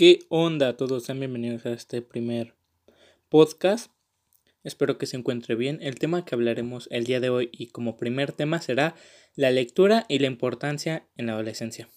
¿Qué 0.00 0.20
onda? 0.30 0.78
Todos 0.78 1.04
sean 1.04 1.20
bienvenidos 1.20 1.66
a 1.66 1.74
este 1.74 2.00
primer 2.00 2.54
podcast. 3.28 3.92
Espero 4.64 4.96
que 4.96 5.04
se 5.04 5.18
encuentre 5.18 5.56
bien. 5.56 5.78
El 5.82 5.98
tema 5.98 6.24
que 6.24 6.34
hablaremos 6.34 6.88
el 6.90 7.04
día 7.04 7.20
de 7.20 7.28
hoy 7.28 7.50
y 7.52 7.66
como 7.66 7.98
primer 7.98 8.32
tema 8.32 8.62
será 8.62 8.94
la 9.36 9.50
lectura 9.50 10.06
y 10.08 10.18
la 10.20 10.28
importancia 10.28 11.06
en 11.18 11.26
la 11.26 11.34
adolescencia. 11.34 11.90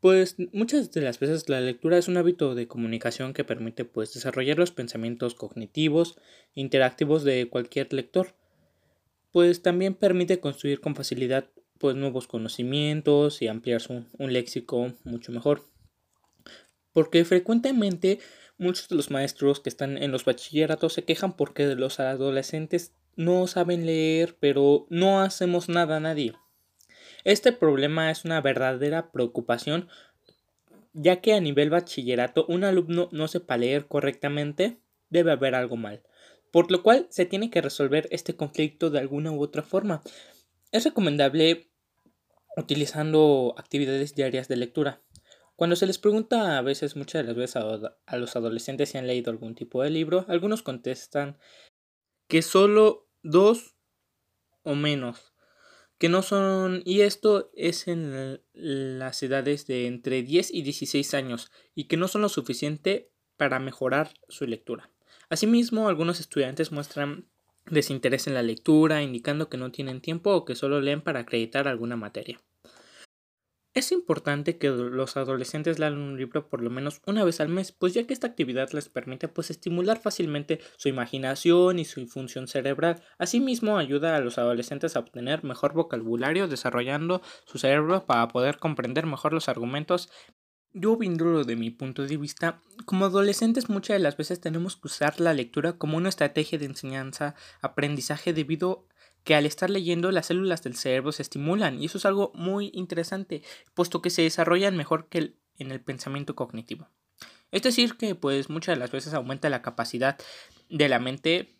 Pues 0.00 0.36
muchas 0.52 0.92
de 0.92 1.00
las 1.00 1.20
veces 1.20 1.48
la 1.48 1.62
lectura 1.62 1.96
es 1.96 2.06
un 2.06 2.18
hábito 2.18 2.54
de 2.54 2.68
comunicación 2.68 3.32
que 3.32 3.44
permite 3.44 3.86
pues 3.86 4.12
desarrollar 4.12 4.58
los 4.58 4.70
pensamientos 4.70 5.34
cognitivos, 5.34 6.18
interactivos 6.52 7.24
de 7.24 7.48
cualquier 7.48 7.90
lector. 7.94 8.34
Pues 9.32 9.62
también 9.62 9.94
permite 9.94 10.38
construir 10.38 10.82
con 10.82 10.94
facilidad 10.94 11.48
pues 11.78 11.96
nuevos 11.96 12.26
conocimientos 12.26 13.40
y 13.40 13.48
ampliar 13.48 13.80
su, 13.80 14.04
un 14.18 14.32
léxico 14.34 14.92
mucho 15.04 15.32
mejor 15.32 15.62
porque 16.92 17.24
frecuentemente 17.24 18.18
muchos 18.58 18.88
de 18.88 18.96
los 18.96 19.10
maestros 19.10 19.60
que 19.60 19.68
están 19.68 19.98
en 19.98 20.10
los 20.12 20.24
bachilleratos 20.24 20.92
se 20.92 21.04
quejan 21.04 21.36
porque 21.36 21.66
los 21.74 22.00
adolescentes 22.00 22.92
no 23.16 23.46
saben 23.46 23.86
leer, 23.86 24.36
pero 24.38 24.86
no 24.90 25.20
hacemos 25.20 25.68
nada 25.68 25.96
a 25.96 26.00
nadie. 26.00 26.34
Este 27.24 27.52
problema 27.52 28.10
es 28.10 28.24
una 28.24 28.40
verdadera 28.40 29.10
preocupación, 29.10 29.88
ya 30.92 31.20
que 31.20 31.34
a 31.34 31.40
nivel 31.40 31.70
bachillerato 31.70 32.46
un 32.48 32.64
alumno 32.64 33.08
no 33.12 33.28
sepa 33.28 33.56
leer 33.56 33.86
correctamente, 33.86 34.78
debe 35.10 35.32
haber 35.32 35.54
algo 35.54 35.76
mal, 35.76 36.02
por 36.52 36.70
lo 36.70 36.82
cual 36.82 37.06
se 37.10 37.26
tiene 37.26 37.50
que 37.50 37.60
resolver 37.60 38.08
este 38.10 38.36
conflicto 38.36 38.90
de 38.90 39.00
alguna 39.00 39.32
u 39.32 39.42
otra 39.42 39.62
forma. 39.62 40.02
Es 40.70 40.84
recomendable 40.84 41.68
utilizando 42.56 43.54
actividades 43.56 44.14
diarias 44.14 44.48
de 44.48 44.56
lectura. 44.56 45.00
Cuando 45.58 45.74
se 45.74 45.86
les 45.86 45.98
pregunta 45.98 46.56
a 46.56 46.62
veces, 46.62 46.94
muchas 46.94 47.22
de 47.22 47.26
las 47.26 47.36
veces 47.36 47.56
a, 47.56 48.16
los 48.16 48.36
adolescentes 48.36 48.90
si 48.90 48.98
han 48.98 49.08
leído 49.08 49.32
algún 49.32 49.56
tipo 49.56 49.82
de 49.82 49.90
libro, 49.90 50.24
algunos 50.28 50.62
contestan 50.62 51.36
que 52.28 52.42
solo 52.42 53.08
dos 53.24 53.74
o 54.62 54.76
menos, 54.76 55.34
que 55.98 56.08
no 56.08 56.22
son, 56.22 56.82
y 56.84 57.00
esto 57.00 57.50
es 57.56 57.88
en 57.88 58.40
las 58.52 59.20
edades 59.24 59.66
de 59.66 59.88
entre 59.88 60.22
10 60.22 60.54
y 60.54 60.62
16 60.62 61.12
años, 61.14 61.50
y 61.74 61.88
que 61.88 61.96
no 61.96 62.06
son 62.06 62.22
lo 62.22 62.28
suficiente 62.28 63.10
para 63.36 63.58
mejorar 63.58 64.14
su 64.28 64.46
lectura. 64.46 64.92
Asimismo, 65.28 65.88
algunos 65.88 66.20
estudiantes 66.20 66.70
muestran 66.70 67.26
desinterés 67.66 68.28
en 68.28 68.34
la 68.34 68.42
lectura, 68.44 69.02
indicando 69.02 69.48
que 69.48 69.56
no 69.56 69.72
tienen 69.72 70.02
tiempo 70.02 70.30
o 70.30 70.44
que 70.44 70.54
solo 70.54 70.80
leen 70.80 71.00
para 71.00 71.18
acreditar 71.18 71.66
alguna 71.66 71.96
materia. 71.96 72.40
Es 73.74 73.92
importante 73.92 74.58
que 74.58 74.70
los 74.70 75.16
adolescentes 75.16 75.78
lean 75.78 75.98
un 75.98 76.16
libro 76.16 76.48
por 76.48 76.62
lo 76.62 76.70
menos 76.70 77.00
una 77.06 77.22
vez 77.22 77.40
al 77.40 77.48
mes, 77.48 77.70
pues 77.70 77.94
ya 77.94 78.06
que 78.06 78.12
esta 78.12 78.26
actividad 78.26 78.70
les 78.72 78.88
permite 78.88 79.28
pues 79.28 79.50
estimular 79.50 80.00
fácilmente 80.00 80.58
su 80.76 80.88
imaginación 80.88 81.78
y 81.78 81.84
su 81.84 82.06
función 82.08 82.48
cerebral. 82.48 83.02
Asimismo 83.18 83.78
ayuda 83.78 84.16
a 84.16 84.20
los 84.20 84.38
adolescentes 84.38 84.96
a 84.96 85.00
obtener 85.00 85.44
mejor 85.44 85.74
vocabulario 85.74 86.48
desarrollando 86.48 87.20
su 87.44 87.58
cerebro 87.58 88.06
para 88.06 88.26
poder 88.28 88.58
comprender 88.58 89.06
mejor 89.06 89.32
los 89.32 89.48
argumentos. 89.48 90.08
Yo 90.72 90.96
viéndolo 90.96 91.44
de 91.44 91.56
mi 91.56 91.70
punto 91.70 92.06
de 92.06 92.16
vista, 92.16 92.62
como 92.84 93.04
adolescentes 93.04 93.68
muchas 93.68 93.96
de 93.96 94.02
las 94.02 94.16
veces 94.16 94.40
tenemos 94.40 94.76
que 94.76 94.88
usar 94.88 95.20
la 95.20 95.34
lectura 95.34 95.74
como 95.74 95.96
una 95.96 96.08
estrategia 96.08 96.58
de 96.58 96.66
enseñanza, 96.66 97.34
aprendizaje 97.60 98.32
debido 98.32 98.86
que 99.28 99.34
al 99.34 99.44
estar 99.44 99.68
leyendo 99.68 100.10
las 100.10 100.24
células 100.24 100.62
del 100.62 100.74
cerebro 100.74 101.12
se 101.12 101.20
estimulan 101.20 101.82
y 101.82 101.84
eso 101.84 101.98
es 101.98 102.06
algo 102.06 102.32
muy 102.34 102.70
interesante, 102.72 103.42
puesto 103.74 104.00
que 104.00 104.08
se 104.08 104.22
desarrollan 104.22 104.74
mejor 104.74 105.10
que 105.10 105.34
en 105.58 105.70
el 105.70 105.82
pensamiento 105.82 106.34
cognitivo. 106.34 106.88
Es 107.52 107.60
decir, 107.60 107.98
que 107.98 108.14
pues 108.14 108.48
muchas 108.48 108.76
de 108.76 108.80
las 108.80 108.90
veces 108.90 109.12
aumenta 109.12 109.50
la 109.50 109.60
capacidad 109.60 110.16
de 110.70 110.88
la 110.88 110.98
mente 110.98 111.50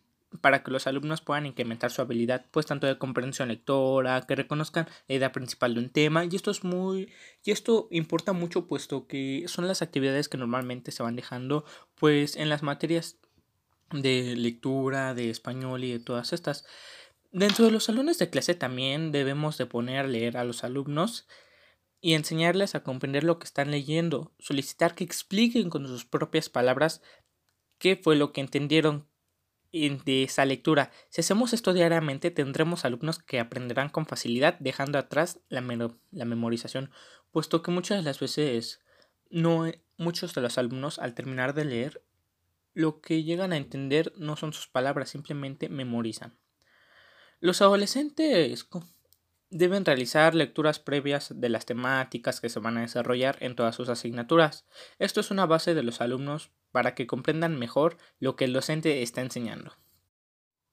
para 0.41 0.63
que 0.63 0.71
los 0.71 0.87
alumnos 0.87 1.21
puedan 1.21 1.45
incrementar 1.45 1.91
su 1.91 2.01
habilidad, 2.01 2.47
pues 2.53 2.65
tanto 2.65 2.87
de 2.87 2.97
comprensión 2.97 3.49
lectora, 3.49 4.23
que 4.27 4.35
reconozcan 4.35 4.89
la 5.07 5.17
idea 5.17 5.33
principal 5.33 5.75
de 5.75 5.81
un 5.81 5.91
tema, 5.91 6.25
y 6.25 6.35
esto 6.37 6.51
es 6.51 6.65
muy, 6.65 7.13
y 7.45 7.51
esto 7.51 7.89
importa 7.91 8.33
mucho, 8.33 8.67
puesto 8.67 9.07
que 9.07 9.45
son 9.47 9.69
las 9.69 9.83
actividades 9.83 10.31
que 10.31 10.39
normalmente 10.39 10.91
se 10.91 11.03
van 11.03 11.17
dejando, 11.17 11.67
pues 11.97 12.37
en 12.37 12.49
las 12.49 12.63
materias 12.63 13.19
de 13.93 14.37
lectura, 14.37 15.13
de 15.13 15.29
español 15.29 15.85
y 15.85 15.93
de 15.93 16.01
todas 16.01 16.33
estas. 16.33 16.65
Dentro 17.39 17.67
de 17.67 17.71
los 17.71 17.85
salones 17.85 18.19
de 18.19 18.31
clase 18.31 18.57
también 18.57 19.13
debemos 19.13 19.59
de 19.59 19.67
poner 19.67 20.05
a 20.05 20.09
leer 20.09 20.37
a 20.37 20.43
los 20.43 20.65
alumnos 20.65 21.29
y 22.01 22.15
enseñarles 22.15 22.75
a 22.75 22.83
comprender 22.83 23.23
lo 23.23 23.39
que 23.39 23.45
están 23.45 23.71
leyendo, 23.71 24.33
solicitar 24.41 24.97
que 24.97 25.05
expliquen 25.05 25.71
con 25.71 25.87
sus 25.87 26.05
propias 26.05 26.49
palabras 26.49 27.01
qué 27.79 27.95
fue 27.95 28.17
lo 28.17 28.33
que 28.33 28.41
entendieron 28.41 29.07
de 29.71 30.25
esa 30.25 30.45
lectura. 30.47 30.91
Si 31.11 31.21
hacemos 31.21 31.53
esto 31.53 31.73
diariamente 31.73 32.33
tendremos 32.33 32.85
alumnos 32.85 33.21
que 33.21 33.39
aprenderán 33.39 33.89
con 33.89 34.05
facilidad 34.05 34.57
dejando 34.59 34.99
atrás 34.99 35.39
la, 35.49 35.61
la 36.11 36.25
memorización, 36.25 36.91
puesto 37.31 37.63
que 37.63 37.71
muchas 37.71 37.99
de 37.99 38.03
las 38.03 38.19
veces 38.19 38.83
no 39.31 39.71
muchos 39.97 40.35
de 40.35 40.41
los 40.41 40.59
alumnos 40.59 40.99
al 40.99 41.15
terminar 41.15 41.55
de 41.55 41.67
leer 41.67 42.03
lo 42.75 43.01
que 43.01 43.23
llegan 43.23 43.53
a 43.53 43.59
entender 43.59 44.13
no 44.17 44.35
son 44.35 44.53
sus 44.53 44.67
palabras, 44.67 45.11
simplemente 45.11 45.69
memorizan. 45.69 46.37
Los 47.41 47.63
adolescentes 47.63 48.69
deben 49.49 49.85
realizar 49.85 50.35
lecturas 50.35 50.81
previas 50.81 51.33
de 51.41 51.49
las 51.49 51.67
temáticas 51.67 52.41
que 52.41 52.49
se 52.49 52.59
van 52.59 52.79
a 52.79 52.81
desarrollar 52.81 53.37
en 53.41 53.55
todas 53.55 53.77
sus 53.77 53.89
asignaturas. 53.89 54.67
Esto 54.99 55.21
es 55.21 55.31
una 55.31 55.47
base 55.47 55.75
de 55.75 55.85
los 55.85 56.01
alumnos 56.01 56.51
para 56.73 56.97
que 56.97 57.07
comprendan 57.07 57.57
mejor 57.57 57.97
lo 58.19 58.35
que 58.35 58.45
el 58.45 58.53
docente 58.53 59.03
está 59.03 59.21
enseñando. 59.21 59.73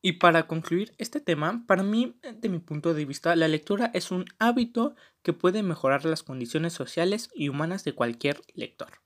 Y 0.02 0.14
para 0.14 0.48
concluir 0.48 0.94
este 0.98 1.20
tema, 1.20 1.64
para 1.68 1.84
mí, 1.84 2.20
de 2.24 2.50
mi 2.50 2.58
punto 2.60 2.96
de 2.96 3.06
vista, 3.06 3.36
la 3.36 3.48
lectura 3.48 3.92
es 3.94 4.10
un 4.10 4.26
hábito 4.40 4.96
que 5.22 5.34
puede 5.34 5.62
mejorar 5.62 6.04
las 6.06 6.24
condiciones 6.24 6.74
sociales 6.74 7.30
y 7.36 7.50
humanas 7.50 7.84
de 7.84 7.94
cualquier 7.94 8.42
lector. 8.56 9.05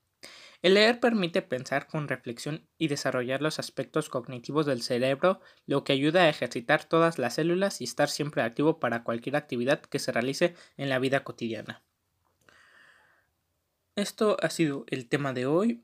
El 0.62 0.74
leer 0.74 1.00
permite 1.00 1.42
pensar 1.42 1.88
con 1.88 2.10
reflexión 2.10 2.68
y 2.78 2.90
desarrollar 2.90 3.42
los 3.42 3.60
aspectos 3.60 4.10
cognitivos 4.10 4.66
del 4.66 4.82
cerebro, 4.82 5.40
lo 5.66 5.86
que 5.86 5.94
ayuda 5.94 6.24
a 6.24 6.30
ejercitar 6.30 6.84
todas 6.84 7.18
las 7.18 7.36
células 7.36 7.80
y 7.80 7.86
estar 7.86 8.10
siempre 8.10 8.42
activo 8.42 8.80
para 8.80 9.04
cualquier 9.04 9.38
actividad 9.38 9.80
que 9.80 10.00
se 10.00 10.12
realice 10.12 10.56
en 10.76 10.90
la 10.90 11.00
vida 11.00 11.24
cotidiana. 11.24 11.82
Esto 13.96 14.38
ha 14.42 14.50
sido 14.50 14.86
el 14.88 15.08
tema 15.08 15.32
de 15.32 15.46
hoy. 15.46 15.84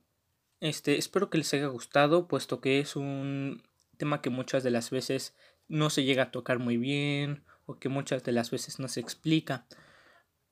Este, 0.59 0.97
espero 0.97 1.30
que 1.30 1.38
les 1.38 1.53
haya 1.53 1.68
gustado, 1.68 2.28
puesto 2.28 2.59
que 2.59 2.80
es 2.80 2.97
un 2.97 3.64
tema 3.97 4.22
que 4.22 4.30
muchas 4.30 4.64
de 4.64 4.72
las 4.72 4.90
veces 4.90 5.35
no 5.69 5.90
se 5.90 6.03
llega 6.03 6.24
a 6.24 6.31
tocar 6.31 6.59
muy 6.59 6.75
bien 6.75 7.46
o 7.66 7.80
que 7.80 7.88
muchas 7.88 8.24
de 8.24 8.34
las 8.34 8.52
veces 8.52 8.80
no 8.80 8.90
se 8.90 9.00
explica. 9.00 9.66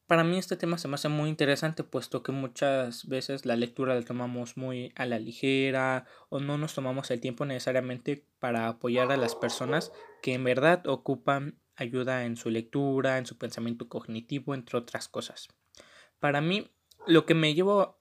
Para 0.07 0.25
mí 0.25 0.37
este 0.37 0.57
tema 0.57 0.77
se 0.77 0.87
me 0.89 0.95
hace 0.95 1.07
muy 1.07 1.29
interesante 1.29 1.83
puesto 1.83 2.23
que 2.23 2.33
muchas 2.33 3.07
veces 3.07 3.45
la 3.45 3.55
lectura 3.55 3.95
la 3.95 4.01
tomamos 4.01 4.57
muy 4.57 4.91
a 4.95 5.05
la 5.05 5.17
ligera 5.17 6.05
o 6.29 6.39
no 6.39 6.57
nos 6.57 6.75
tomamos 6.75 7.09
el 7.09 7.21
tiempo 7.21 7.45
necesariamente 7.45 8.27
para 8.39 8.67
apoyar 8.67 9.11
a 9.11 9.17
las 9.17 9.33
personas 9.33 9.93
que 10.21 10.33
en 10.33 10.43
verdad 10.43 10.85
ocupan 10.87 11.57
ayuda 11.75 12.25
en 12.25 12.35
su 12.35 12.49
lectura, 12.49 13.17
en 13.17 13.25
su 13.25 13.37
pensamiento 13.37 13.87
cognitivo, 13.87 14.53
entre 14.53 14.77
otras 14.77 15.07
cosas. 15.07 15.47
Para 16.19 16.41
mí, 16.41 16.69
lo 17.07 17.25
que 17.25 17.33
me 17.33 17.53
llevo 17.53 17.99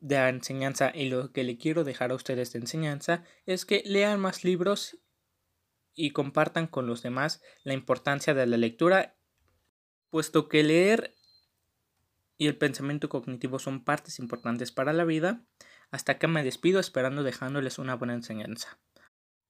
de 0.00 0.16
la 0.16 0.28
enseñanza 0.28 0.92
y 0.94 1.08
lo 1.08 1.32
que 1.32 1.44
le 1.44 1.58
quiero 1.58 1.84
dejar 1.84 2.10
a 2.10 2.14
ustedes 2.14 2.52
de 2.52 2.60
enseñanza 2.60 3.24
es 3.46 3.64
que 3.64 3.82
lean 3.86 4.20
más 4.20 4.44
libros 4.44 4.98
y 5.94 6.10
compartan 6.10 6.66
con 6.66 6.86
los 6.86 7.02
demás 7.02 7.42
la 7.64 7.74
importancia 7.74 8.34
de 8.34 8.46
la 8.46 8.56
lectura, 8.56 9.16
puesto 10.10 10.48
que 10.48 10.62
leer 10.62 11.14
y 12.40 12.46
el 12.46 12.56
pensamiento 12.56 13.10
cognitivo 13.10 13.58
son 13.58 13.84
partes 13.84 14.18
importantes 14.18 14.72
para 14.72 14.94
la 14.94 15.04
vida, 15.04 15.44
hasta 15.90 16.18
que 16.18 16.26
me 16.26 16.42
despido 16.42 16.80
esperando 16.80 17.22
dejándoles 17.22 17.78
una 17.78 17.96
buena 17.96 18.14
enseñanza. 18.14 18.78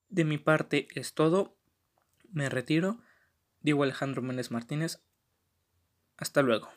De 0.09 0.25
mi 0.25 0.39
parte 0.39 0.89
es 0.97 1.15
todo, 1.15 1.57
me 2.33 2.49
retiro, 2.49 2.99
digo 3.61 3.85
Alejandro 3.85 4.23
Méndez 4.23 4.51
Martínez, 4.51 5.05
hasta 6.17 6.43
luego. 6.43 6.69